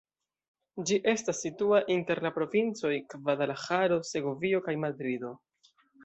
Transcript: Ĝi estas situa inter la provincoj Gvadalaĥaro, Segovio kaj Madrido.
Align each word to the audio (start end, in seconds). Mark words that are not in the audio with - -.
Ĝi 0.91 0.95
estas 1.11 1.41
situa 1.47 1.81
inter 1.95 2.21
la 2.27 2.31
provincoj 2.37 2.93
Gvadalaĥaro, 3.13 3.99
Segovio 4.13 4.63
kaj 4.69 4.75
Madrido. 4.85 5.31